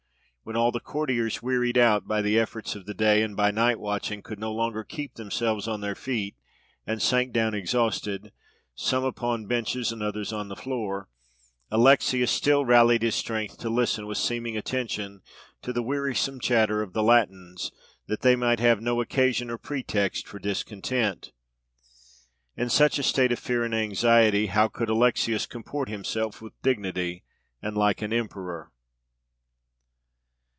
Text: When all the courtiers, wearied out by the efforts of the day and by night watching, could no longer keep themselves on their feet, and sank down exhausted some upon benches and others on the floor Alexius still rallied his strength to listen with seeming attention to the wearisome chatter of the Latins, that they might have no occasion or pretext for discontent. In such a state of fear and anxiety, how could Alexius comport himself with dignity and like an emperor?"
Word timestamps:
When 0.43 0.55
all 0.55 0.71
the 0.71 0.79
courtiers, 0.79 1.43
wearied 1.43 1.77
out 1.77 2.07
by 2.07 2.23
the 2.23 2.39
efforts 2.39 2.73
of 2.75 2.87
the 2.87 2.95
day 2.95 3.21
and 3.21 3.37
by 3.37 3.51
night 3.51 3.79
watching, 3.79 4.23
could 4.23 4.39
no 4.39 4.51
longer 4.51 4.83
keep 4.83 5.13
themselves 5.13 5.67
on 5.67 5.81
their 5.81 5.93
feet, 5.93 6.35
and 6.85 6.99
sank 6.99 7.31
down 7.31 7.53
exhausted 7.53 8.31
some 8.73 9.03
upon 9.03 9.45
benches 9.45 9.91
and 9.91 10.01
others 10.01 10.33
on 10.33 10.47
the 10.47 10.55
floor 10.55 11.07
Alexius 11.69 12.31
still 12.31 12.65
rallied 12.65 13.03
his 13.03 13.13
strength 13.13 13.59
to 13.59 13.69
listen 13.69 14.07
with 14.07 14.17
seeming 14.17 14.57
attention 14.57 15.21
to 15.61 15.71
the 15.71 15.83
wearisome 15.83 16.39
chatter 16.39 16.81
of 16.81 16.93
the 16.93 17.03
Latins, 17.03 17.71
that 18.07 18.21
they 18.21 18.35
might 18.35 18.59
have 18.59 18.81
no 18.81 18.99
occasion 18.99 19.51
or 19.51 19.59
pretext 19.59 20.27
for 20.27 20.39
discontent. 20.39 21.33
In 22.57 22.67
such 22.67 22.97
a 22.97 23.03
state 23.03 23.31
of 23.31 23.37
fear 23.37 23.63
and 23.63 23.75
anxiety, 23.75 24.47
how 24.47 24.69
could 24.69 24.89
Alexius 24.89 25.45
comport 25.45 25.87
himself 25.87 26.41
with 26.41 26.59
dignity 26.63 27.23
and 27.61 27.77
like 27.77 28.01
an 28.01 28.11
emperor?" 28.11 28.71